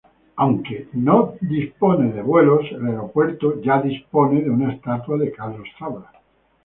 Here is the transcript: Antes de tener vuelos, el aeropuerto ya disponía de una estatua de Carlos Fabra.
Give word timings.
Antes 0.35 0.89
de 0.91 1.75
tener 1.85 2.23
vuelos, 2.23 2.65
el 2.71 2.87
aeropuerto 2.87 3.61
ya 3.61 3.79
disponía 3.83 4.41
de 4.43 4.49
una 4.49 4.73
estatua 4.73 5.15
de 5.15 5.31
Carlos 5.31 5.67
Fabra. 5.77 6.11